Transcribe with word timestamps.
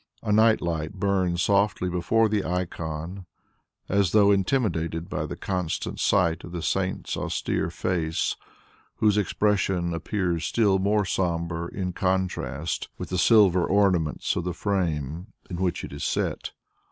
A 0.23 0.31
night 0.31 0.61
light 0.61 0.93
burns 0.93 1.43
softly 1.43 1.87
before 1.87 2.27
the 2.27 2.43
icon 2.43 3.27
as 3.87 4.13
though 4.13 4.31
intimidated 4.31 5.07
by 5.07 5.27
the 5.27 5.35
constant 5.35 5.99
sight 5.99 6.43
of 6.43 6.53
the 6.53 6.63
saint's 6.63 7.15
austere 7.15 7.69
face, 7.69 8.35
whose 8.95 9.15
expression 9.15 9.93
appears 9.93 10.43
still 10.43 10.79
more 10.79 11.05
sombre 11.05 11.67
in 11.71 11.93
contrast 11.93 12.89
with 12.97 13.09
the 13.09 13.19
silver 13.19 13.63
ornaments 13.63 14.35
of 14.35 14.43
the 14.43 14.55
frame 14.55 15.33
in 15.51 15.57
which 15.57 15.83
it 15.83 15.93
is 15.93 16.03
set. 16.03 16.53